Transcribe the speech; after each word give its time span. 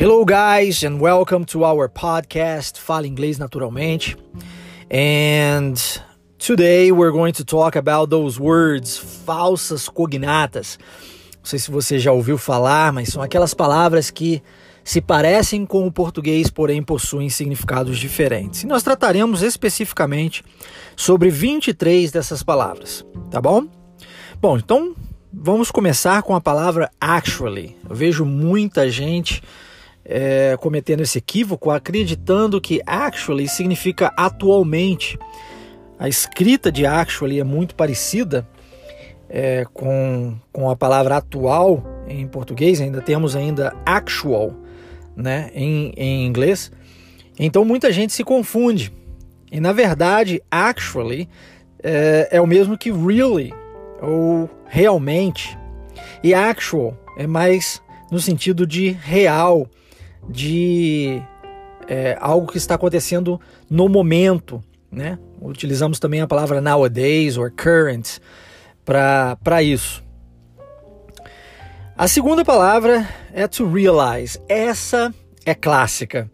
Hello, 0.00 0.24
guys, 0.24 0.84
and 0.84 1.00
welcome 1.00 1.44
to 1.46 1.64
our 1.64 1.88
podcast, 1.88 2.78
Fala 2.78 3.04
Inglês 3.04 3.36
Naturalmente. 3.36 4.16
And 4.88 5.74
today 6.38 6.92
we're 6.92 7.10
going 7.10 7.32
to 7.32 7.44
talk 7.44 7.74
about 7.76 8.08
those 8.08 8.38
words, 8.38 8.96
falsas 8.96 9.88
cognatas. 9.88 10.78
Não 11.38 11.44
sei 11.44 11.58
se 11.58 11.68
você 11.72 11.98
já 11.98 12.12
ouviu 12.12 12.38
falar, 12.38 12.92
mas 12.92 13.08
são 13.08 13.20
aquelas 13.20 13.52
palavras 13.54 14.08
que 14.08 14.40
se 14.84 15.00
parecem 15.00 15.66
com 15.66 15.84
o 15.84 15.90
português, 15.90 16.48
porém 16.48 16.80
possuem 16.80 17.28
significados 17.28 17.98
diferentes. 17.98 18.62
E 18.62 18.68
nós 18.68 18.84
trataremos 18.84 19.42
especificamente 19.42 20.44
sobre 20.94 21.28
23 21.28 22.12
dessas 22.12 22.44
palavras, 22.44 23.04
tá 23.32 23.40
bom? 23.40 23.66
Bom, 24.40 24.58
então 24.58 24.94
vamos 25.32 25.72
começar 25.72 26.22
com 26.22 26.36
a 26.36 26.40
palavra 26.40 26.88
actually. 27.00 27.76
Eu 27.90 27.96
vejo 27.96 28.24
muita 28.24 28.88
gente 28.88 29.42
é, 30.08 30.56
cometendo 30.58 31.02
esse 31.02 31.18
equívoco, 31.18 31.70
acreditando 31.70 32.60
que 32.60 32.80
actually 32.86 33.46
significa 33.46 34.10
atualmente. 34.16 35.18
A 35.98 36.08
escrita 36.08 36.72
de 36.72 36.86
actually 36.86 37.38
é 37.38 37.44
muito 37.44 37.74
parecida 37.74 38.48
é, 39.28 39.66
com, 39.74 40.36
com 40.50 40.70
a 40.70 40.76
palavra 40.76 41.18
atual 41.18 41.84
em 42.08 42.26
português, 42.26 42.80
ainda 42.80 43.02
temos 43.02 43.36
ainda 43.36 43.76
actual 43.84 44.54
né, 45.14 45.50
em, 45.54 45.92
em 45.96 46.26
inglês. 46.26 46.72
Então 47.38 47.64
muita 47.64 47.92
gente 47.92 48.12
se 48.14 48.24
confunde. 48.24 48.92
E 49.52 49.60
na 49.60 49.72
verdade, 49.72 50.42
actually 50.50 51.28
é, 51.82 52.28
é 52.32 52.40
o 52.40 52.46
mesmo 52.46 52.78
que 52.78 52.90
really 52.90 53.52
ou 54.00 54.48
realmente. 54.66 55.58
E 56.22 56.32
actual 56.32 56.96
é 57.18 57.26
mais 57.26 57.82
no 58.10 58.18
sentido 58.18 58.66
de 58.66 58.88
real, 58.90 59.68
de 60.28 61.22
é, 61.88 62.16
algo 62.20 62.46
que 62.46 62.58
está 62.58 62.74
acontecendo 62.74 63.40
no 63.68 63.88
momento, 63.88 64.62
né? 64.90 65.18
Utilizamos 65.40 65.98
também 65.98 66.20
a 66.20 66.26
palavra 66.26 66.60
nowadays 66.60 67.36
or 67.36 67.50
current 67.50 68.18
para 68.84 69.62
isso. 69.62 70.02
A 71.96 72.06
segunda 72.06 72.44
palavra 72.44 73.08
é 73.32 73.46
to 73.48 73.66
realize. 73.70 74.38
Essa 74.48 75.12
é 75.44 75.54
clássica. 75.54 76.30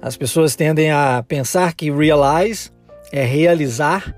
As 0.00 0.16
pessoas 0.16 0.56
tendem 0.56 0.90
a 0.90 1.24
pensar 1.26 1.74
que 1.74 1.90
realize 1.90 2.70
é 3.12 3.24
realizar, 3.24 4.16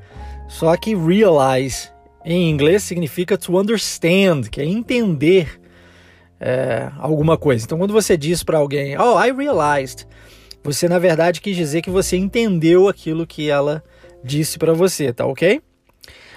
só 0.48 0.76
que 0.76 0.94
realize 0.94 1.90
em 2.24 2.48
inglês 2.48 2.82
significa 2.84 3.36
to 3.36 3.58
understand, 3.58 4.48
que 4.50 4.60
é 4.60 4.64
entender 4.64 5.60
é, 6.40 6.90
alguma 6.98 7.36
coisa. 7.36 7.64
Então, 7.64 7.78
quando 7.78 7.92
você 7.92 8.16
diz 8.16 8.42
para 8.42 8.58
alguém, 8.58 8.98
oh, 8.98 9.18
I 9.22 9.32
realized, 9.32 10.06
você 10.62 10.88
na 10.88 10.98
verdade 10.98 11.40
quis 11.40 11.56
dizer 11.56 11.82
que 11.82 11.90
você 11.90 12.16
entendeu 12.16 12.88
aquilo 12.88 13.26
que 13.26 13.50
ela 13.50 13.82
disse 14.22 14.58
para 14.58 14.72
você, 14.72 15.12
tá 15.12 15.26
ok? 15.26 15.60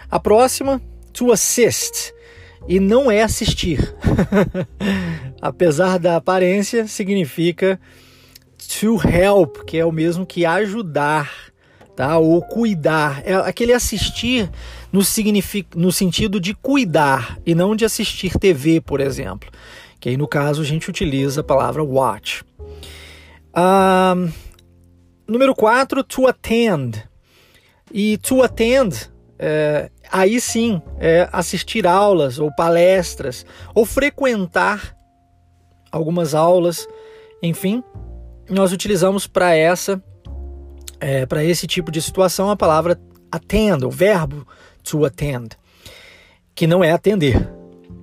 A 0.10 0.20
próxima, 0.20 0.82
to 1.14 1.32
assist, 1.32 2.14
e 2.68 2.80
não 2.80 3.10
é 3.10 3.22
assistir. 3.22 3.96
Apesar 5.42 5.98
da 5.98 6.18
aparência, 6.18 6.88
significa 6.88 7.80
to 8.80 9.00
help, 9.08 9.64
que 9.66 9.78
é 9.78 9.86
o 9.86 9.92
mesmo 9.92 10.26
que 10.26 10.46
ajudar, 10.46 11.32
tá? 11.96 12.18
Ou 12.18 12.42
cuidar. 12.42 13.22
É 13.26 13.36
aquele 13.36 13.72
assistir 13.72 14.50
no, 14.92 15.04
significa, 15.04 15.78
no 15.78 15.92
sentido 15.92 16.40
de 16.40 16.54
cuidar 16.54 17.38
e 17.46 17.56
não 17.56 17.76
de 17.76 17.86
assistir 17.86 18.38
TV, 18.38 18.82
por 18.82 19.00
exemplo 19.00 19.50
que 20.08 20.12
aí 20.12 20.16
no 20.16 20.26
caso 20.26 20.62
a 20.62 20.64
gente 20.64 20.90
utiliza 20.90 21.42
a 21.42 21.44
palavra 21.44 21.84
watch. 21.84 22.46
Um, 23.54 24.32
número 25.28 25.54
4, 25.54 26.02
to 26.02 26.28
attend. 26.28 27.04
E 27.92 28.18
to 28.20 28.42
attend, 28.42 29.12
é, 29.38 29.92
aí 30.10 30.40
sim, 30.40 30.82
é 30.98 31.28
assistir 31.30 31.86
aulas 31.86 32.40
ou 32.40 32.50
palestras, 32.56 33.46
ou 33.76 33.86
frequentar 33.86 34.96
algumas 35.92 36.34
aulas, 36.34 36.88
enfim, 37.44 37.84
nós 38.50 38.72
utilizamos 38.72 39.28
para 39.28 39.54
essa, 39.56 40.02
é, 41.02 41.26
para 41.26 41.44
esse 41.44 41.68
tipo 41.68 41.92
de 41.92 42.02
situação 42.02 42.50
a 42.50 42.56
palavra 42.56 42.98
attend, 43.30 43.84
o 43.84 43.92
verbo 43.92 44.48
to 44.84 45.04
attend, 45.04 45.58
que 46.56 46.66
não 46.66 46.82
é 46.82 46.94
atender, 46.94 47.46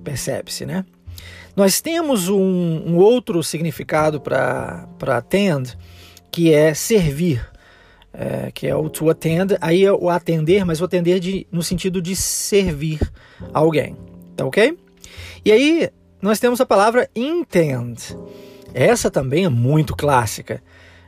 percebe-se, 0.03 0.67
né? 0.67 0.85
Nós 1.55 1.79
temos 1.79 2.27
um, 2.27 2.83
um 2.85 2.97
outro 2.97 3.41
significado 3.41 4.19
para 4.19 4.87
attend, 5.07 5.77
que 6.29 6.53
é 6.53 6.73
servir, 6.73 7.47
é, 8.13 8.51
que 8.53 8.67
é 8.67 8.75
o 8.75 8.89
to 8.89 9.09
attend, 9.09 9.55
aí 9.61 9.85
é 9.85 9.91
o 9.91 10.09
atender, 10.09 10.65
mas 10.65 10.81
o 10.81 10.85
atender 10.85 11.19
de, 11.19 11.47
no 11.51 11.63
sentido 11.63 12.01
de 12.01 12.15
servir 12.15 12.99
alguém, 13.53 13.95
tá 14.35 14.45
ok? 14.45 14.77
E 15.45 15.51
aí 15.51 15.89
nós 16.21 16.39
temos 16.39 16.59
a 16.59 16.65
palavra 16.65 17.09
intend, 17.15 18.17
essa 18.73 19.09
também 19.09 19.45
é 19.45 19.49
muito 19.49 19.95
clássica. 19.95 20.61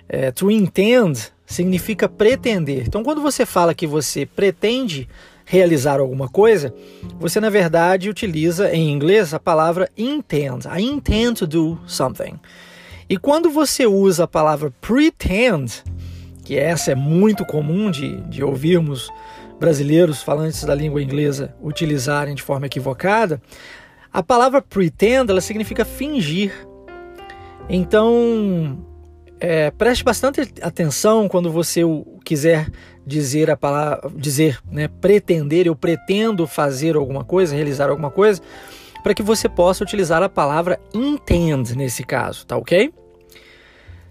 É, 0.07 0.31
to 0.31 0.50
intend 0.50 1.34
significa 1.46 2.07
pretender. 2.07 2.86
Então, 2.88 3.03
quando 3.03 3.22
você 3.22 3.46
fala 3.46 3.75
que 3.75 3.86
você 3.86 4.25
pretende 4.25 5.07
realizar 5.50 6.02
alguma 6.02 6.28
coisa, 6.28 6.74
você 7.18 7.40
na 7.40 7.50
verdade 7.50 8.09
utiliza 8.09 8.69
em 8.69 8.91
inglês 8.91 9.34
a 9.34 9.40
palavra 9.40 9.90
intend. 9.97 10.68
I 10.68 10.84
intend 10.84 11.40
to 11.40 11.47
do 11.47 11.80
something. 11.88 12.38
E 13.09 13.18
quando 13.18 13.50
você 13.50 13.88
usa 13.88 14.25
a 14.25 14.28
palavra 14.28 14.74
pretend, 14.81 15.84
que 16.44 16.57
essa 16.57 16.91
é 16.91 16.96
muito 16.96 17.46
comum 17.46 17.90
de, 17.90 18.19
de 18.24 18.44
ouvirmos 18.44 19.09
brasileiros 19.57 20.22
falantes 20.22 20.66
da 20.66 20.75
língua 20.75 21.02
inglesa 21.02 21.56
utilizarem 21.62 22.36
de 22.36 22.44
forma 22.44 22.66
equivocada, 22.66 23.41
a 24.12 24.22
palavra 24.22 24.62
pretend 24.62 25.30
ela 25.30 25.40
significa 25.40 25.86
fingir. 25.86 26.52
Então, 27.69 28.86
é, 29.40 29.72
preste 29.72 30.03
bastante 30.03 30.41
atenção 30.62 31.30
quando 31.30 31.50
você 31.50 31.84
quiser 32.27 32.69
dizer 33.05 33.49
a 33.49 33.55
palavra, 33.55 34.11
dizer, 34.13 34.59
né, 34.69 34.89
pretender, 34.89 35.65
eu 35.65 35.75
pretendo 35.75 36.45
fazer 36.45 36.97
alguma 36.97 37.23
coisa, 37.23 37.55
realizar 37.55 37.89
alguma 37.89 38.11
coisa, 38.11 38.41
para 39.01 39.13
que 39.13 39.23
você 39.23 39.47
possa 39.47 39.81
utilizar 39.81 40.21
a 40.21 40.27
palavra 40.27 40.77
intend 40.93 41.73
nesse 41.73 42.03
caso, 42.03 42.45
tá 42.45 42.57
ok? 42.57 42.93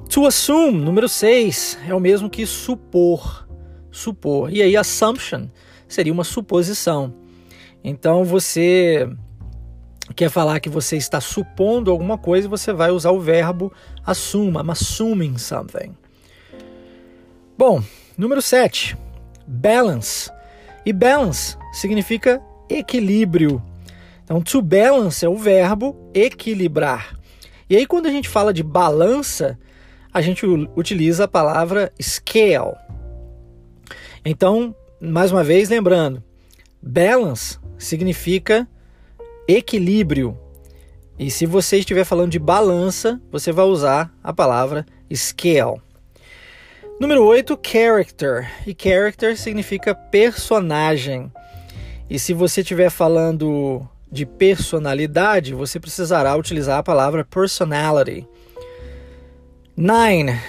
To 0.08 0.24
assume, 0.24 0.78
número 0.78 1.10
6, 1.10 1.78
é 1.86 1.94
o 1.94 2.00
mesmo 2.00 2.30
que 2.30 2.46
supor. 2.46 3.46
Supor. 3.90 4.50
E 4.50 4.62
aí, 4.62 4.76
assumption 4.76 5.48
seria 5.86 6.12
uma 6.12 6.24
suposição. 6.24 7.14
Então, 7.84 8.24
você 8.24 9.06
quer 10.14 10.30
falar 10.30 10.60
que 10.60 10.70
você 10.70 10.96
está 10.96 11.20
supondo 11.20 11.90
alguma 11.90 12.16
coisa, 12.16 12.48
você 12.48 12.72
vai 12.72 12.90
usar 12.90 13.10
o 13.10 13.20
verbo 13.20 13.70
assume. 14.06 14.56
I'm 14.56 14.70
assuming 14.70 15.36
something. 15.36 15.94
Bom, 17.58 17.82
Número 18.16 18.40
7, 18.40 18.96
balance. 19.46 20.30
E 20.86 20.92
balance 20.92 21.56
significa 21.72 22.42
equilíbrio. 22.68 23.62
Então, 24.24 24.40
to 24.40 24.62
balance 24.62 25.24
é 25.24 25.28
o 25.28 25.36
verbo 25.36 26.10
equilibrar. 26.14 27.14
E 27.68 27.76
aí, 27.76 27.86
quando 27.86 28.06
a 28.06 28.10
gente 28.10 28.28
fala 28.28 28.54
de 28.54 28.62
balança, 28.62 29.58
a 30.12 30.22
gente 30.22 30.46
utiliza 30.74 31.24
a 31.24 31.28
palavra 31.28 31.92
scale. 32.00 32.74
Então, 34.24 34.74
mais 35.00 35.30
uma 35.30 35.44
vez, 35.44 35.68
lembrando, 35.68 36.24
balance 36.82 37.58
significa 37.76 38.66
equilíbrio. 39.46 40.38
E 41.18 41.30
se 41.30 41.44
você 41.44 41.78
estiver 41.78 42.04
falando 42.04 42.30
de 42.30 42.38
balança, 42.38 43.20
você 43.30 43.52
vai 43.52 43.66
usar 43.66 44.12
a 44.24 44.32
palavra 44.32 44.86
scale. 45.14 45.85
Número 46.98 47.22
8, 47.24 47.58
character. 47.62 48.50
E 48.66 48.74
character 48.74 49.36
significa 49.36 49.94
personagem. 49.94 51.30
E 52.08 52.18
se 52.18 52.32
você 52.32 52.62
estiver 52.62 52.88
falando 52.88 53.86
de 54.10 54.24
personalidade, 54.24 55.52
você 55.52 55.78
precisará 55.78 56.34
utilizar 56.34 56.78
a 56.78 56.82
palavra 56.82 57.22
personality. 57.22 58.26
9. 59.76 60.40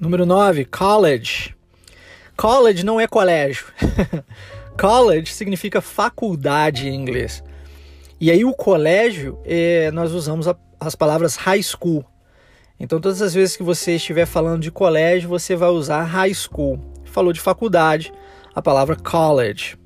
Número 0.00 0.24
9, 0.24 0.64
college. 0.64 1.54
College 2.34 2.82
não 2.82 2.98
é 2.98 3.06
colégio. 3.06 3.66
college 4.80 5.34
significa 5.34 5.82
faculdade 5.82 6.88
em 6.88 6.94
inglês. 6.94 7.44
E 8.18 8.30
aí 8.30 8.42
o 8.42 8.54
colégio, 8.54 9.38
é, 9.44 9.90
nós 9.90 10.12
usamos 10.12 10.48
a, 10.48 10.56
as 10.80 10.94
palavras 10.94 11.36
high 11.36 11.62
school. 11.62 12.02
Então, 12.78 13.00
todas 13.00 13.22
as 13.22 13.34
vezes 13.34 13.56
que 13.56 13.62
você 13.62 13.96
estiver 13.96 14.26
falando 14.26 14.62
de 14.62 14.70
colégio, 14.70 15.28
você 15.28 15.54
vai 15.54 15.68
usar 15.68 16.02
high 16.02 16.34
school. 16.34 16.80
Falou 17.04 17.32
de 17.32 17.40
faculdade, 17.40 18.12
a 18.54 18.60
palavra 18.60 18.96
college. 18.96 19.76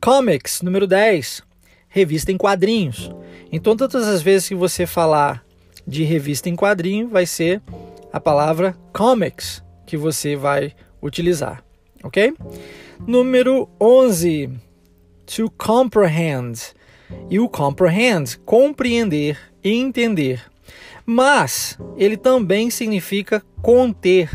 Comics, 0.00 0.62
número 0.62 0.86
10, 0.86 1.42
revista 1.88 2.32
em 2.32 2.36
quadrinhos. 2.36 3.10
Então, 3.52 3.76
todas 3.76 4.06
as 4.08 4.22
vezes 4.22 4.48
que 4.48 4.54
você 4.54 4.86
falar 4.86 5.44
de 5.86 6.02
revista 6.02 6.48
em 6.48 6.56
quadrinho, 6.56 7.08
vai 7.08 7.26
ser 7.26 7.62
a 8.12 8.20
palavra 8.20 8.76
comics 8.92 9.62
que 9.86 9.96
você 9.96 10.34
vai 10.34 10.74
utilizar, 11.02 11.62
ok? 12.02 12.34
Número 13.06 13.68
11, 13.80 14.50
to 15.26 15.50
comprehend. 15.50 16.74
E 17.30 17.38
o 17.38 17.48
comprehend, 17.48 18.38
compreender, 18.44 19.38
entender. 19.62 20.42
Mas 21.06 21.78
ele 21.96 22.16
também 22.16 22.68
significa 22.68 23.40
conter 23.62 24.28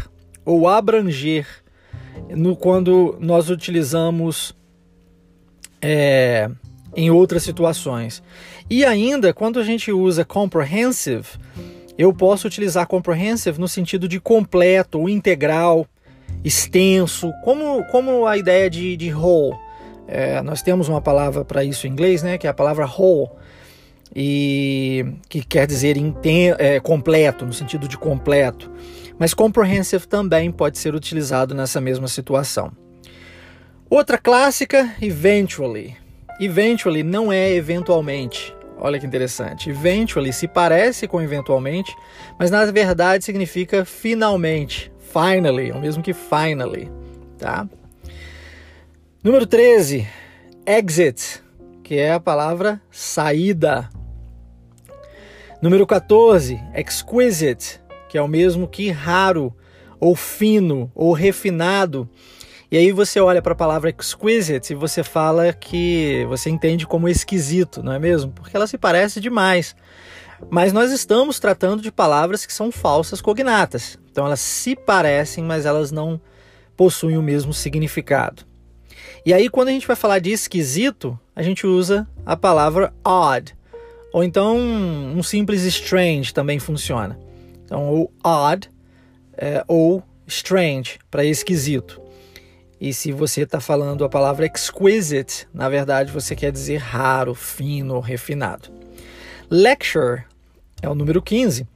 ou 0.46 0.68
abranger 0.68 1.46
no 2.30 2.56
quando 2.56 3.18
nós 3.20 3.50
utilizamos 3.50 4.56
é, 5.82 6.50
em 6.96 7.12
outras 7.12 7.44
situações. 7.44 8.24
E 8.70 8.86
ainda, 8.86 9.34
quando 9.34 9.60
a 9.60 9.64
gente 9.64 9.92
usa 9.92 10.24
comprehensive, 10.24 11.28
eu 11.98 12.14
posso 12.14 12.48
utilizar 12.48 12.88
comprehensive 12.88 13.60
no 13.60 13.68
sentido 13.68 14.08
de 14.08 14.20
completo 14.20 15.00
ou 15.00 15.10
integral, 15.10 15.86
extenso, 16.44 17.32
como, 17.44 17.84
como 17.86 18.26
a 18.26 18.38
ideia 18.38 18.70
de, 18.70 18.96
de 18.96 19.14
whole. 19.14 19.58
É, 20.08 20.42
nós 20.42 20.62
temos 20.62 20.88
uma 20.88 21.02
palavra 21.02 21.44
para 21.46 21.64
isso 21.64 21.86
em 21.86 21.92
inglês, 21.92 22.24
né, 22.24 22.38
que 22.38 22.48
é 22.48 22.50
a 22.50 22.54
palavra 22.54 22.86
whole, 22.86 23.30
e 24.16 25.06
que 25.30 25.44
quer 25.44 25.66
dizer 25.66 25.96
é, 26.58 26.80
completo, 26.80 27.46
no 27.46 27.54
sentido 27.54 27.88
de 27.88 27.98
completo. 27.98 28.72
Mas 29.18 29.34
comprehensive 29.34 30.08
também 30.08 30.52
pode 30.52 30.78
ser 30.78 30.96
utilizado 30.96 31.54
nessa 31.54 31.80
mesma 31.80 32.08
situação. 32.08 32.72
Outra 33.90 34.18
clássica, 34.18 34.96
eventually. 35.02 35.96
Eventually 36.40 37.04
não 37.04 37.32
é 37.32 37.54
eventualmente. 37.54 38.56
Olha 38.78 39.00
que 39.00 39.06
interessante. 39.06 39.70
Eventually 39.70 40.34
se 40.34 40.48
parece 40.48 41.08
com 41.08 41.22
eventualmente, 41.22 41.96
mas 42.40 42.50
na 42.50 42.66
verdade 42.66 43.24
significa 43.24 43.86
finalmente. 43.86 44.92
Finally, 45.14 45.72
o 45.72 45.80
mesmo 45.80 46.02
que 46.02 46.14
finally, 46.14 46.90
tá? 47.38 47.68
Número 49.24 49.46
13, 49.46 50.08
exit, 50.66 51.44
que 51.84 51.96
é 51.96 52.14
a 52.14 52.20
palavra 52.20 52.82
saída. 52.90 53.90
Número 55.62 55.86
14, 55.86 56.60
exquisite, 56.74 57.80
que 58.10 58.18
é 58.18 58.22
o 58.22 58.28
mesmo 58.28 58.68
que 58.68 58.90
raro, 58.90 59.56
ou 60.00 60.16
fino, 60.16 60.92
ou 60.96 61.14
refinado. 61.14 62.10
E 62.72 62.78
aí 62.78 62.92
você 62.92 63.20
olha 63.20 63.44
para 63.44 63.54
a 63.54 63.56
palavra 63.56 63.92
exquisite 63.92 64.72
e 64.72 64.76
você 64.76 65.04
fala 65.04 65.54
que 65.54 66.26
você 66.28 66.50
entende 66.50 66.88
como 66.88 67.08
esquisito, 67.08 67.84
não 67.84 67.94
é 67.94 68.00
mesmo? 68.00 68.32
Porque 68.32 68.58
ela 68.58 68.66
se 68.66 68.76
parece 68.76 69.20
demais. 69.22 69.76
Mas 70.50 70.74
nós 70.74 70.92
estamos 70.92 71.40
tratando 71.40 71.84
de 71.84 71.92
palavras 71.92 72.44
que 72.44 72.54
são 72.54 72.72
falsas 72.72 73.22
cognatas. 73.22 74.00
Então 74.12 74.26
elas 74.26 74.40
se 74.40 74.76
parecem, 74.76 75.44
mas 75.44 75.68
elas 75.68 75.92
não 75.92 76.20
possuem 76.76 77.20
o 77.20 77.22
mesmo 77.22 77.54
significado. 77.54 78.44
E 79.24 79.32
aí, 79.32 79.48
quando 79.48 79.68
a 79.68 79.72
gente 79.72 79.86
vai 79.86 79.96
falar 79.96 80.18
de 80.18 80.32
esquisito, 80.32 81.20
a 81.36 81.44
gente 81.44 81.68
usa 81.68 82.08
a 82.26 82.36
palavra 82.36 82.92
odd. 83.06 83.56
Ou 84.12 84.24
então 84.24 84.58
um 84.58 85.24
simples 85.24 85.64
strange 85.64 86.34
também 86.34 86.60
funciona. 86.60 87.18
Então, 87.64 87.88
ou 87.88 88.14
odd 88.24 88.70
é, 89.38 89.64
ou 89.68 90.04
strange 90.28 91.00
para 91.10 91.24
esquisito. 91.24 92.02
E 92.80 92.94
se 92.94 93.12
você 93.12 93.42
está 93.42 93.60
falando 93.60 94.04
a 94.04 94.10
palavra 94.10 94.46
exquisite, 94.46 95.48
na 95.54 95.70
verdade 95.70 96.12
você 96.12 96.36
quer 96.36 96.52
dizer 96.52 96.78
raro, 96.78 97.36
fino, 97.36 98.00
refinado. 98.00 98.70
Lecture 99.50 100.24
é 100.82 100.90
o 100.90 100.96
número 100.96 101.22
15, 101.22 101.68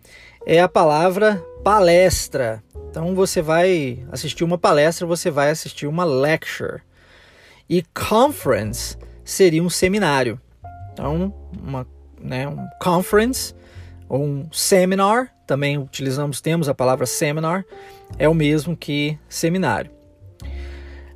é 0.46 0.60
a 0.60 0.68
palavra 0.68 1.44
palestra. 1.64 2.64
Então 2.90 3.14
você 3.14 3.42
vai 3.42 4.04
assistir 4.12 4.44
uma 4.44 4.58
palestra, 4.58 5.06
você 5.06 5.30
vai 5.30 5.50
assistir 5.50 5.86
uma 5.86 6.04
lecture. 6.04 6.82
E 7.70 7.84
conference 7.94 8.98
seria 9.24 9.62
um 9.62 9.70
seminário. 9.70 10.40
Então, 10.94 11.34
uma, 11.62 11.86
né, 12.20 12.48
um 12.48 12.66
conference 12.82 13.54
ou 14.08 14.24
um 14.24 14.48
seminar, 14.52 15.32
também 15.48 15.78
utilizamos, 15.78 16.42
temos 16.42 16.70
a 16.70 16.74
palavra 16.74 17.06
seminar, 17.06 17.66
é 18.18 18.28
o 18.28 18.34
mesmo 18.34 18.76
que 18.76 19.18
seminário. 19.28 19.92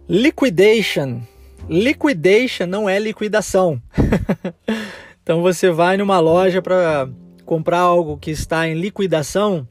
Liquidation. 0.08 1.22
Liquidation 1.70 2.66
não 2.66 2.90
é 2.90 2.98
liquidação. 2.98 3.82
então 5.22 5.42
você 5.42 5.70
vai 5.70 5.98
numa 5.98 6.20
loja 6.20 6.62
para 6.62 7.08
comprar 7.46 7.80
algo 7.80 8.18
que 8.18 8.32
está 8.32 8.68
em 8.68 8.74
liquidação, 8.74 9.68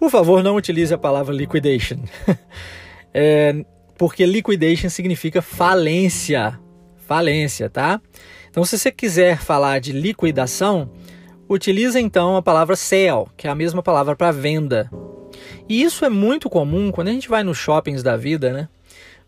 por 0.00 0.10
favor, 0.10 0.42
não 0.42 0.56
utilize 0.56 0.94
a 0.94 0.98
palavra 0.98 1.34
liquidation. 1.34 1.98
é, 3.12 3.64
porque 3.98 4.24
liquidation 4.24 4.88
significa 4.88 5.42
falência. 5.42 6.58
Falência, 7.06 7.68
tá? 7.68 8.00
Então, 8.50 8.64
se 8.64 8.78
você 8.78 8.90
quiser 8.90 9.38
falar 9.38 9.80
de 9.80 9.92
liquidação, 9.92 10.90
utilize 11.48 11.98
então 11.98 12.36
a 12.36 12.42
palavra 12.42 12.76
sale, 12.76 13.26
que 13.36 13.46
é 13.46 13.50
a 13.50 13.54
mesma 13.54 13.82
palavra 13.82 14.16
para 14.16 14.32
venda. 14.32 14.90
E 15.68 15.82
isso 15.82 16.04
é 16.04 16.08
muito 16.08 16.50
comum 16.50 16.90
quando 16.90 17.08
a 17.08 17.12
gente 17.12 17.28
vai 17.28 17.42
nos 17.42 17.56
shoppings 17.56 18.02
da 18.02 18.16
vida, 18.16 18.52
né? 18.52 18.68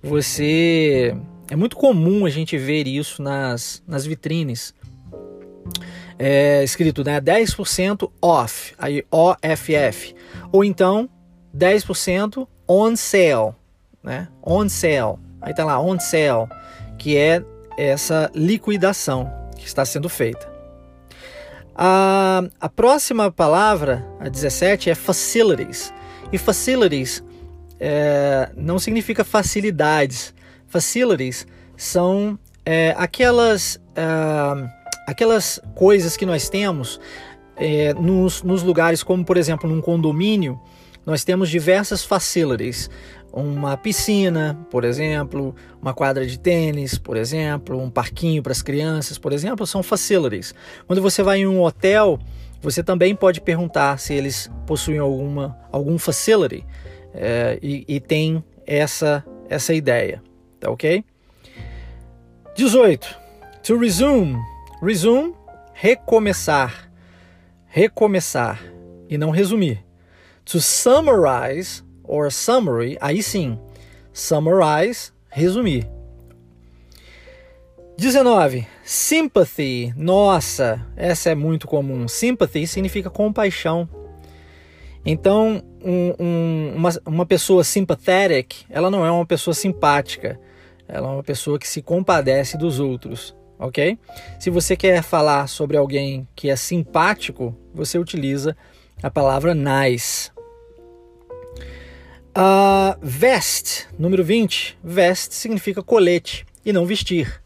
Você. 0.02 1.16
É 1.48 1.56
muito 1.56 1.76
comum 1.76 2.24
a 2.24 2.30
gente 2.30 2.56
ver 2.56 2.86
isso 2.86 3.22
nas, 3.22 3.82
nas 3.86 4.04
vitrines. 4.04 4.74
É 6.18 6.62
escrito 6.64 7.04
né, 7.04 7.20
10% 7.20 8.10
off, 8.20 8.74
aí 8.78 9.04
OFF. 9.10 10.14
Ou 10.50 10.64
então 10.64 11.08
10% 11.54 12.46
on 12.66 12.96
sale 12.96 13.54
né? 14.02 14.28
On 14.42 14.68
sale. 14.68 15.18
Aí 15.40 15.54
tá 15.54 15.64
lá, 15.64 15.80
on 15.80 15.98
sale, 15.98 16.48
que 16.98 17.16
é 17.16 17.42
essa 17.76 18.30
liquidação 18.34 19.30
que 19.56 19.66
está 19.66 19.84
sendo 19.84 20.08
feita. 20.08 20.50
A, 21.74 22.42
a 22.60 22.68
próxima 22.68 23.30
palavra, 23.30 24.06
a 24.20 24.28
17, 24.28 24.90
é 24.90 24.94
facilities. 24.94 25.92
E 26.30 26.38
facilities 26.38 27.22
é, 27.80 28.50
não 28.56 28.78
significa 28.78 29.24
facilidades. 29.24 30.34
Facilities 30.66 31.46
são 31.76 32.38
é, 32.64 32.94
aquelas, 32.96 33.80
é, 33.96 34.68
aquelas 35.06 35.60
coisas 35.74 36.16
que 36.16 36.26
nós 36.26 36.48
temos 36.48 37.00
é, 37.56 37.92
nos, 37.94 38.42
nos 38.42 38.62
lugares, 38.62 39.02
como 39.02 39.24
por 39.24 39.36
exemplo 39.36 39.68
num 39.68 39.80
condomínio, 39.80 40.60
nós 41.04 41.24
temos 41.24 41.50
diversas 41.50 42.04
facilities 42.04 42.88
uma 43.32 43.76
piscina, 43.76 44.58
por 44.70 44.84
exemplo, 44.84 45.54
uma 45.80 45.94
quadra 45.94 46.26
de 46.26 46.38
tênis, 46.38 46.98
por 46.98 47.16
exemplo, 47.16 47.80
um 47.80 47.88
parquinho 47.88 48.42
para 48.42 48.52
as 48.52 48.60
crianças, 48.60 49.16
por 49.16 49.32
exemplo, 49.32 49.66
são 49.66 49.82
facilities. 49.82 50.54
Quando 50.86 51.00
você 51.00 51.22
vai 51.22 51.38
em 51.38 51.46
um 51.46 51.62
hotel, 51.62 52.18
você 52.60 52.82
também 52.82 53.16
pode 53.16 53.40
perguntar 53.40 53.98
se 53.98 54.12
eles 54.12 54.50
possuem 54.66 54.98
alguma 54.98 55.58
algum 55.72 55.98
facility 55.98 56.64
é, 57.14 57.58
e, 57.62 57.84
e 57.88 58.00
tem 58.00 58.44
essa 58.66 59.24
essa 59.48 59.72
ideia, 59.74 60.22
tá 60.60 60.70
ok? 60.70 61.04
18. 62.54 63.22
To 63.62 63.78
resume, 63.78 64.38
resume, 64.82 65.34
recomeçar, 65.72 66.90
recomeçar 67.66 68.62
e 69.08 69.16
não 69.16 69.30
resumir. 69.30 69.84
To 70.44 70.60
summarize 70.60 71.82
or 72.04 72.30
summary, 72.30 72.96
aí 73.00 73.22
sim, 73.22 73.58
summarize, 74.12 75.12
resumir. 75.28 75.88
19. 77.96 78.66
Sympathy. 78.82 79.94
Nossa, 79.96 80.84
essa 80.96 81.30
é 81.30 81.34
muito 81.34 81.68
comum. 81.68 82.08
Sympathy 82.08 82.66
significa 82.66 83.08
compaixão. 83.08 83.88
Então, 85.06 85.62
um, 85.84 86.14
um, 86.18 86.72
uma, 86.74 86.90
uma 87.06 87.26
pessoa 87.26 87.62
sympathetic, 87.62 88.64
ela 88.68 88.90
não 88.90 89.06
é 89.06 89.10
uma 89.10 89.24
pessoa 89.24 89.54
simpática. 89.54 90.40
Ela 90.88 91.08
é 91.08 91.10
uma 91.12 91.22
pessoa 91.22 91.60
que 91.60 91.68
se 91.68 91.80
compadece 91.80 92.58
dos 92.58 92.80
outros, 92.80 93.36
ok? 93.56 93.96
Se 94.40 94.50
você 94.50 94.76
quer 94.76 95.00
falar 95.02 95.46
sobre 95.46 95.76
alguém 95.76 96.26
que 96.34 96.50
é 96.50 96.56
simpático, 96.56 97.56
você 97.72 97.98
utiliza 97.98 98.56
a 99.00 99.10
palavra 99.10 99.54
nice. 99.54 100.31
Uh, 102.34 102.96
vest, 103.02 103.88
número 103.98 104.24
20. 104.24 104.78
Vest 104.82 105.32
significa 105.32 105.82
colete 105.82 106.46
e 106.64 106.72
não 106.72 106.86
vestir. 106.86 107.42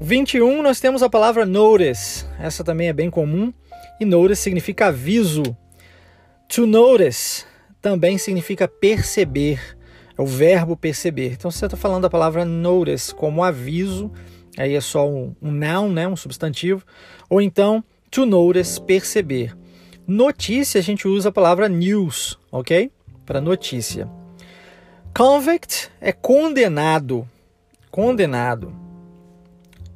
21, 0.00 0.62
nós 0.62 0.78
temos 0.78 1.02
a 1.02 1.10
palavra 1.10 1.44
notice. 1.44 2.24
Essa 2.38 2.62
também 2.62 2.88
é 2.88 2.92
bem 2.92 3.10
comum. 3.10 3.52
E 4.00 4.04
notice 4.04 4.40
significa 4.40 4.86
aviso. 4.86 5.42
To 6.48 6.64
notice 6.64 7.44
também 7.82 8.18
significa 8.18 8.68
perceber. 8.68 9.76
É 10.16 10.22
o 10.22 10.26
verbo 10.26 10.76
perceber. 10.76 11.32
Então, 11.32 11.50
se 11.50 11.58
você 11.58 11.66
está 11.66 11.76
falando 11.76 12.04
a 12.04 12.10
palavra 12.10 12.44
notice 12.44 13.12
como 13.12 13.42
aviso, 13.42 14.12
aí 14.56 14.74
é 14.74 14.80
só 14.80 15.08
um, 15.08 15.34
um 15.42 15.50
noun, 15.50 15.90
né, 15.92 16.06
um 16.06 16.16
substantivo. 16.16 16.84
Ou 17.28 17.40
então, 17.40 17.82
to 18.10 18.24
notice, 18.24 18.80
perceber. 18.80 19.56
Notícia, 20.06 20.78
a 20.78 20.82
gente 20.82 21.08
usa 21.08 21.30
a 21.30 21.32
palavra 21.32 21.68
news, 21.68 22.38
ok? 22.50 22.90
Para 23.30 23.40
notícia. 23.40 24.08
Convict 25.16 25.88
é 26.00 26.10
condenado. 26.10 27.28
Condenado. 27.88 28.74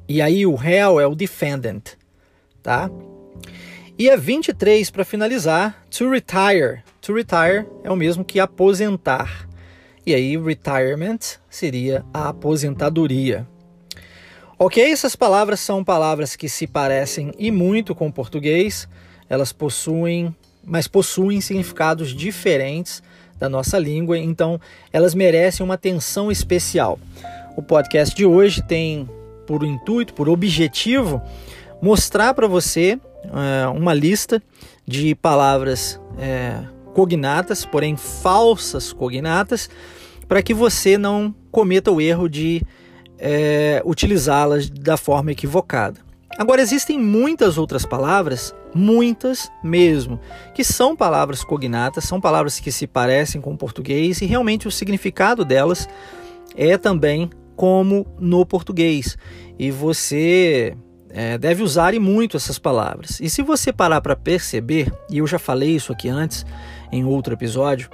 E 0.07 0.21
aí 0.21 0.45
o 0.45 0.55
réu 0.55 1.01
é 1.01 1.05
o 1.05 1.13
defendant, 1.13 1.83
tá? 2.63 2.89
E 3.99 4.09
a 4.09 4.15
23 4.15 4.89
para 4.89 5.03
finalizar, 5.03 5.83
to 5.91 6.09
retire. 6.09 6.81
To 7.01 7.13
retire 7.13 7.67
é 7.83 7.91
o 7.91 7.95
mesmo 7.97 8.23
que 8.23 8.39
aposentar. 8.39 9.49
E 10.05 10.15
aí 10.15 10.37
retirement 10.37 11.19
seria 11.49 12.05
a 12.13 12.29
aposentadoria. 12.29 13.45
Ok, 14.57 14.81
essas 14.81 15.13
palavras 15.13 15.59
são 15.59 15.83
palavras 15.83 16.37
que 16.37 16.47
se 16.47 16.65
parecem 16.65 17.33
e 17.37 17.51
muito 17.51 17.93
com 17.93 18.07
o 18.07 18.13
português. 18.13 18.87
Elas 19.27 19.51
possuem, 19.51 20.33
mas 20.63 20.87
possuem 20.87 21.41
significados 21.41 22.15
diferentes 22.15 23.03
da 23.37 23.49
nossa 23.49 23.77
língua, 23.77 24.17
então 24.17 24.59
elas 24.91 25.13
merecem 25.13 25.63
uma 25.63 25.73
atenção 25.73 26.31
especial. 26.31 26.99
O 27.55 27.61
podcast 27.61 28.15
de 28.15 28.25
hoje 28.25 28.61
tem 28.61 29.09
por 29.45 29.63
intuito, 29.63 30.13
por 30.13 30.27
objetivo, 30.27 31.21
mostrar 31.81 32.33
para 32.33 32.47
você 32.47 32.99
é, 33.25 33.67
uma 33.67 33.93
lista 33.93 34.41
de 34.85 35.15
palavras 35.15 35.99
é, 36.17 36.59
cognatas, 36.93 37.65
porém 37.65 37.95
falsas 37.95 38.91
cognatas, 38.91 39.69
para 40.27 40.41
que 40.41 40.53
você 40.53 40.97
não 40.97 41.33
cometa 41.51 41.91
o 41.91 42.01
erro 42.01 42.27
de 42.27 42.61
é, 43.19 43.81
utilizá-las 43.85 44.69
da 44.69 44.97
forma 44.97 45.31
equivocada. 45.31 45.99
Agora, 46.37 46.61
existem 46.61 46.99
muitas 46.99 47.57
outras 47.57 47.85
palavras, 47.85 48.53
muitas 48.75 49.49
mesmo, 49.63 50.19
que 50.53 50.61
são 50.61 50.97
palavras 50.97 51.45
cognatas, 51.45 52.03
são 52.03 52.19
palavras 52.19 52.59
que 52.59 52.71
se 52.73 52.85
parecem 52.85 53.39
com 53.39 53.53
o 53.53 53.57
português 53.57 54.21
e 54.21 54.25
realmente 54.25 54.67
o 54.67 54.71
significado 54.71 55.45
delas 55.45 55.87
é 56.57 56.77
também 56.77 57.29
como 57.55 58.05
no 58.19 58.45
português. 58.45 59.17
E 59.57 59.71
você 59.71 60.75
é, 61.09 61.37
deve 61.37 61.63
usar 61.63 61.93
e 61.93 61.99
muito 61.99 62.35
essas 62.35 62.59
palavras. 62.59 63.21
E 63.21 63.29
se 63.29 63.41
você 63.41 63.71
parar 63.71 64.01
para 64.01 64.15
perceber, 64.15 64.91
e 65.09 65.19
eu 65.19 65.27
já 65.27 65.39
falei 65.39 65.73
isso 65.73 65.93
aqui 65.93 66.09
antes 66.09 66.45
em 66.91 67.05
outro 67.05 67.33
episódio, 67.33 67.89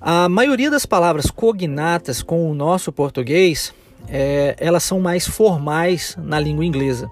a 0.00 0.28
maioria 0.28 0.70
das 0.70 0.84
palavras 0.84 1.30
cognatas 1.30 2.22
com 2.22 2.50
o 2.50 2.54
nosso 2.54 2.90
português, 2.90 3.72
é, 4.08 4.56
elas 4.58 4.82
são 4.82 4.98
mais 4.98 5.28
formais 5.28 6.16
na 6.20 6.40
língua 6.40 6.64
inglesa. 6.64 7.08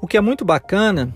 O 0.00 0.08
que 0.08 0.16
é 0.16 0.20
muito 0.20 0.44
bacana 0.44 1.14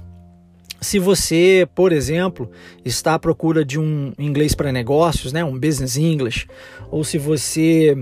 se 0.80 0.98
você, 0.98 1.68
por 1.74 1.92
exemplo, 1.92 2.50
está 2.84 3.14
à 3.14 3.18
procura 3.18 3.64
de 3.64 3.78
um 3.78 4.12
inglês 4.18 4.54
para 4.54 4.72
negócios, 4.72 5.32
né, 5.32 5.44
um 5.44 5.58
business 5.58 5.96
English, 5.96 6.46
ou 6.90 7.02
se 7.04 7.18
você 7.18 7.96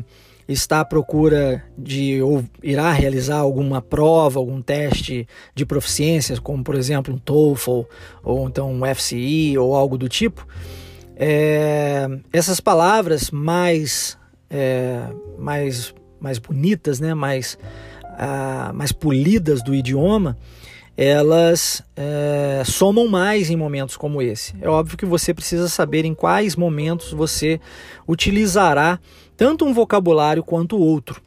está 0.46 0.80
à 0.80 0.84
procura 0.84 1.64
de 1.76 2.20
ou 2.20 2.44
irá 2.62 2.92
realizar 2.92 3.38
alguma 3.38 3.80
prova, 3.80 4.38
algum 4.38 4.60
teste 4.60 5.26
de 5.54 5.64
proficiência, 5.64 6.38
como 6.40 6.62
por 6.62 6.74
exemplo 6.74 7.14
um 7.14 7.18
TOEFL 7.18 7.82
ou 8.22 8.46
então 8.48 8.70
um 8.70 8.82
FCE 8.94 9.56
ou 9.56 9.74
algo 9.74 9.96
do 9.96 10.08
tipo, 10.08 10.46
é, 11.16 12.06
essas 12.32 12.60
palavras 12.60 13.30
mais, 13.30 14.18
é, 14.50 15.00
mais, 15.38 15.94
mais 16.20 16.38
bonitas, 16.38 17.00
né, 17.00 17.14
mais, 17.14 17.56
ah, 18.18 18.72
mais 18.74 18.92
polidas 18.92 19.62
do 19.62 19.74
idioma, 19.74 20.36
elas 20.96 21.82
é, 21.96 22.62
somam 22.64 23.08
mais 23.08 23.50
em 23.50 23.56
momentos 23.56 23.96
como 23.96 24.22
esse. 24.22 24.54
É 24.60 24.68
óbvio 24.68 24.96
que 24.96 25.06
você 25.06 25.34
precisa 25.34 25.68
saber 25.68 26.04
em 26.04 26.14
quais 26.14 26.54
momentos 26.54 27.12
você 27.12 27.60
utilizará 28.06 28.98
tanto 29.36 29.64
um 29.64 29.74
vocabulário 29.74 30.44
quanto 30.44 30.78
outro, 30.78 31.20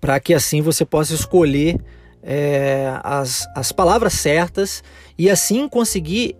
para 0.00 0.18
que 0.18 0.32
assim 0.32 0.62
você 0.62 0.84
possa 0.84 1.14
escolher 1.14 1.78
é, 2.22 2.98
as, 3.02 3.46
as 3.54 3.70
palavras 3.70 4.14
certas 4.14 4.82
e 5.18 5.28
assim 5.28 5.68
conseguir 5.68 6.34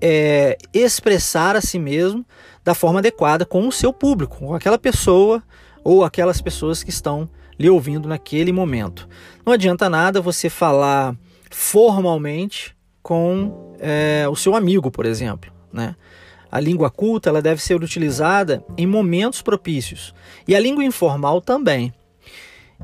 é, 0.00 0.58
expressar 0.74 1.56
a 1.56 1.62
si 1.62 1.78
mesmo 1.78 2.24
da 2.62 2.74
forma 2.74 2.98
adequada 2.98 3.46
com 3.46 3.66
o 3.66 3.72
seu 3.72 3.92
público, 3.92 4.38
com 4.38 4.54
aquela 4.54 4.78
pessoa 4.78 5.42
ou 5.82 6.04
aquelas 6.04 6.42
pessoas 6.42 6.82
que 6.82 6.90
estão 6.90 7.28
lhe 7.58 7.70
ouvindo 7.70 8.06
naquele 8.06 8.52
momento. 8.52 9.08
Não 9.44 9.54
adianta 9.54 9.88
nada 9.88 10.20
você 10.20 10.50
falar 10.50 11.16
formalmente 11.50 12.74
com 13.02 13.74
é, 13.78 14.26
o 14.30 14.36
seu 14.36 14.54
amigo, 14.54 14.90
por 14.90 15.04
exemplo, 15.04 15.52
né? 15.72 15.96
A 16.50 16.58
língua 16.58 16.90
culta 16.90 17.28
ela 17.28 17.40
deve 17.40 17.62
ser 17.62 17.76
utilizada 17.76 18.64
em 18.76 18.86
momentos 18.86 19.40
propícios 19.40 20.12
e 20.48 20.54
a 20.54 20.60
língua 20.60 20.84
informal 20.84 21.40
também. 21.40 21.92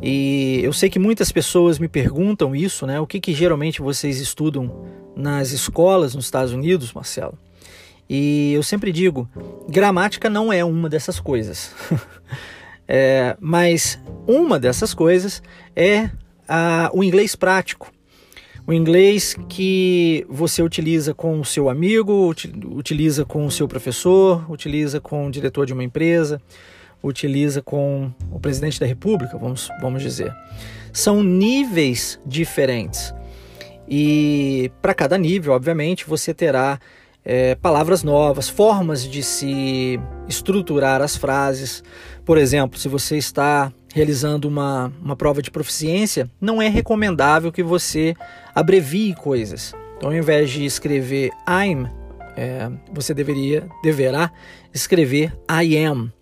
E 0.01 0.61
eu 0.63 0.73
sei 0.73 0.91
que 0.91 0.99
muitas 0.99 1.33
pessoas 1.33 1.79
me 1.79 1.89
perguntam 1.89 2.55
isso, 2.55 2.87
né? 2.87 3.01
O 3.01 3.07
que, 3.07 3.19
que 3.19 3.33
geralmente 3.33 3.81
vocês 3.81 4.21
estudam 4.21 4.85
nas 5.17 5.53
escolas 5.53 6.15
nos 6.15 6.27
Estados 6.27 6.53
Unidos, 6.53 6.93
Marcelo? 6.93 7.39
E 8.09 8.53
eu 8.53 8.63
sempre 8.63 8.93
digo, 8.93 9.29
gramática 9.69 10.31
não 10.31 10.53
é 10.53 10.65
uma 10.65 10.89
dessas 10.89 11.19
coisas. 11.19 11.73
é, 12.87 13.37
mas 13.41 13.99
uma 14.27 14.61
dessas 14.61 14.95
coisas 14.95 15.43
é 15.75 16.11
a, 16.47 16.91
o 16.93 17.03
inglês 17.03 17.35
prático. 17.35 17.91
O 18.67 18.73
inglês 18.73 19.37
que 19.49 20.27
você 20.29 20.61
utiliza 20.61 21.15
com 21.15 21.39
o 21.39 21.45
seu 21.45 21.71
amigo, 21.71 22.35
utiliza 22.75 23.25
com 23.25 23.47
o 23.47 23.51
seu 23.51 23.69
professor, 23.69 24.45
utiliza 24.51 25.01
com 25.01 25.29
o 25.29 25.31
diretor 25.31 25.65
de 25.67 25.73
uma 25.73 25.85
empresa, 25.85 26.43
utiliza 27.01 27.63
com 27.63 28.11
o 28.29 28.41
presidente 28.41 28.81
da 28.81 28.87
república, 28.87 29.39
vamos, 29.39 29.69
vamos 29.81 30.03
dizer. 30.03 30.35
São 30.93 31.23
níveis 31.23 32.19
diferentes. 32.27 33.15
E 33.89 34.73
para 34.83 34.95
cada 34.95 35.17
nível, 35.17 35.53
obviamente, 35.53 36.05
você 36.05 36.35
terá 36.35 36.81
é, 37.25 37.55
palavras 37.55 38.03
novas, 38.03 38.49
formas 38.49 39.09
de 39.09 39.23
se 39.23 40.01
estruturar 40.27 41.01
as 41.01 41.17
frases. 41.17 41.85
Por 42.25 42.37
exemplo, 42.37 42.81
se 42.81 42.89
você 42.89 43.17
está 43.17 43.73
realizando 43.97 44.47
uma, 44.47 44.93
uma 45.03 45.17
prova 45.17 45.41
de 45.41 45.51
proficiência, 45.51 46.31
não 46.39 46.61
é 46.61 46.69
recomendável 46.69 47.51
que 47.51 47.63
você 47.63 48.15
abrevie 48.55 49.15
coisas. 49.15 49.73
Então, 49.97 50.11
ao 50.11 50.15
invés 50.15 50.51
de 50.51 50.67
escrever 50.67 51.31
I'm, 51.49 51.89
é, 52.37 52.71
você 52.93 53.15
deveria, 53.15 53.67
deverá 53.83 54.31
escrever 54.75 55.33
I 55.51 55.79
am. 55.79 56.13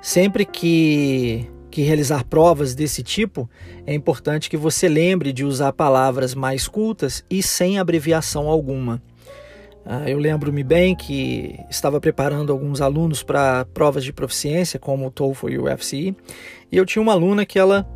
Sempre 0.00 0.44
que, 0.44 1.48
que 1.70 1.82
realizar 1.82 2.24
provas 2.24 2.74
desse 2.74 3.04
tipo, 3.04 3.48
é 3.86 3.94
importante 3.94 4.50
que 4.50 4.56
você 4.56 4.88
lembre 4.88 5.32
de 5.32 5.44
usar 5.44 5.72
palavras 5.72 6.34
mais 6.34 6.66
cultas 6.66 7.24
e 7.30 7.40
sem 7.40 7.78
abreviação 7.78 8.48
alguma. 8.48 9.00
Ah, 9.84 10.08
eu 10.08 10.16
lembro-me 10.18 10.62
bem 10.62 10.94
que 10.94 11.58
estava 11.68 12.00
preparando 12.00 12.52
alguns 12.52 12.80
alunos 12.80 13.22
para 13.22 13.64
provas 13.74 14.04
de 14.04 14.12
proficiência, 14.12 14.78
como 14.78 15.06
o 15.06 15.10
TOEFL 15.10 15.50
e 15.50 15.58
o 15.58 15.76
FCE, 15.76 16.16
e 16.70 16.76
eu 16.76 16.86
tinha 16.86 17.02
uma 17.02 17.12
aluna 17.12 17.44
que 17.44 17.58
ela, 17.58 17.86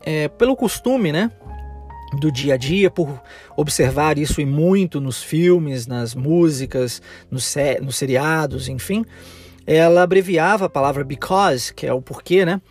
é, 0.00 0.28
pelo 0.28 0.56
costume, 0.56 1.12
né, 1.12 1.30
do 2.18 2.32
dia 2.32 2.54
a 2.54 2.56
dia, 2.56 2.90
por 2.90 3.20
observar 3.54 4.16
isso 4.16 4.40
e 4.40 4.46
muito 4.46 4.98
nos 4.98 5.22
filmes, 5.22 5.86
nas 5.86 6.14
músicas, 6.14 7.02
nos, 7.30 7.54
nos 7.82 7.96
seriados, 7.96 8.68
enfim, 8.68 9.04
ela 9.66 10.02
abreviava 10.02 10.64
a 10.64 10.70
palavra 10.70 11.04
because, 11.04 11.72
que 11.74 11.86
é 11.86 11.92
o 11.92 12.00
porquê, 12.00 12.46
né, 12.46 12.62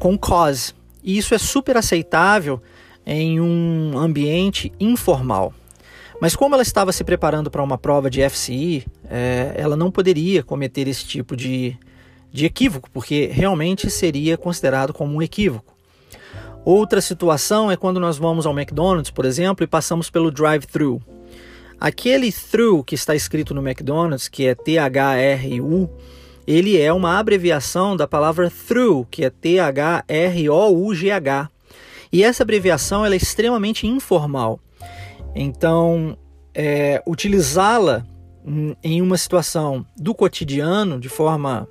com 0.00 0.18
cause. 0.18 0.74
E 1.04 1.16
isso 1.16 1.36
é 1.36 1.38
super 1.38 1.76
aceitável 1.76 2.60
em 3.06 3.40
um 3.40 3.96
ambiente 3.96 4.72
informal. 4.80 5.54
Mas 6.20 6.34
como 6.34 6.54
ela 6.54 6.62
estava 6.62 6.92
se 6.92 7.04
preparando 7.04 7.50
para 7.50 7.62
uma 7.62 7.76
prova 7.76 8.08
de 8.08 8.26
FCI, 8.28 8.86
é, 9.08 9.52
ela 9.56 9.76
não 9.76 9.90
poderia 9.90 10.42
cometer 10.42 10.88
esse 10.88 11.04
tipo 11.04 11.36
de, 11.36 11.76
de 12.32 12.46
equívoco, 12.46 12.90
porque 12.90 13.28
realmente 13.32 13.90
seria 13.90 14.36
considerado 14.36 14.94
como 14.94 15.14
um 15.14 15.22
equívoco. 15.22 15.76
Outra 16.64 17.00
situação 17.00 17.70
é 17.70 17.76
quando 17.76 18.00
nós 18.00 18.18
vamos 18.18 18.44
ao 18.46 18.58
McDonald's, 18.58 19.10
por 19.10 19.24
exemplo, 19.24 19.62
e 19.62 19.68
passamos 19.68 20.10
pelo 20.10 20.32
drive-thru. 20.32 21.00
Aquele 21.78 22.32
through 22.32 22.82
que 22.82 22.94
está 22.94 23.14
escrito 23.14 23.54
no 23.54 23.60
McDonald's, 23.60 24.26
que 24.26 24.46
é 24.46 24.54
T-H-R-U, 24.54 25.90
ele 26.46 26.80
é 26.80 26.92
uma 26.92 27.18
abreviação 27.18 27.96
da 27.96 28.06
palavra 28.08 28.50
through, 28.50 29.06
que 29.10 29.24
é 29.24 29.30
T-H-R-O-U-G-H. 29.30 30.00
E 32.12 32.24
essa 32.24 32.42
abreviação 32.42 33.04
é 33.04 33.14
extremamente 33.14 33.86
informal. 33.86 34.58
Então, 35.38 36.16
é, 36.54 37.02
utilizá-la 37.06 38.04
em 38.82 39.02
uma 39.02 39.18
situação 39.18 39.84
do 39.96 40.14
cotidiano, 40.14 40.98
de 40.98 41.08
forma 41.08 41.68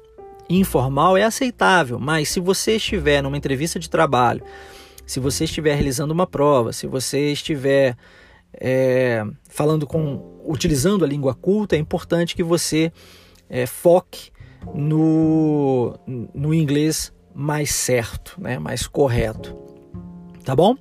informal, 0.49 1.17
é 1.17 1.23
aceitável, 1.23 1.99
mas 1.99 2.29
se 2.29 2.39
você 2.39 2.75
estiver 2.75 3.23
numa 3.23 3.37
entrevista 3.37 3.79
de 3.79 3.89
trabalho, 3.89 4.43
se 5.05 5.19
você 5.19 5.45
estiver 5.45 5.73
realizando 5.73 6.11
uma 6.11 6.27
prova, 6.27 6.73
se 6.73 6.85
você 6.85 7.31
estiver 7.31 7.95
é, 8.53 9.23
falando 9.49 9.87
com, 9.87 10.41
utilizando 10.45 11.03
a 11.03 11.07
língua 11.07 11.33
culta, 11.33 11.75
é 11.75 11.79
importante 11.79 12.35
que 12.35 12.43
você 12.43 12.91
é, 13.49 13.65
foque 13.65 14.31
no, 14.73 15.97
no 16.33 16.53
inglês 16.53 17.13
mais 17.33 17.71
certo, 17.71 18.39
né, 18.39 18.59
mais 18.59 18.87
correto. 18.87 19.55
Tá 20.43 20.55
bom? 20.55 20.75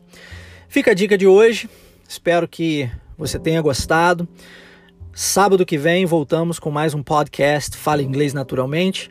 Fica 0.68 0.90
a 0.90 0.94
dica 0.94 1.16
de 1.16 1.26
hoje. 1.26 1.68
Espero 2.08 2.46
que 2.49 2.90
você 3.16 3.38
tenha 3.38 3.61
gostado. 3.61 4.28
Sábado 5.12 5.64
que 5.64 5.78
vem 5.78 6.04
voltamos 6.06 6.58
com 6.58 6.70
mais 6.70 6.94
um 6.94 7.02
podcast 7.02 7.76
Fala 7.76 8.02
Inglês 8.02 8.32
Naturalmente. 8.32 9.11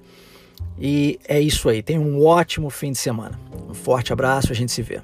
E 0.79 1.19
é 1.27 1.39
isso 1.39 1.69
aí. 1.69 1.81
Tenha 1.81 1.99
um 1.99 2.25
ótimo 2.25 2.69
fim 2.69 2.91
de 2.91 2.97
semana. 2.97 3.39
Um 3.69 3.73
forte 3.73 4.11
abraço, 4.11 4.51
a 4.51 4.55
gente 4.55 4.71
se 4.71 4.81
vê. 4.81 5.01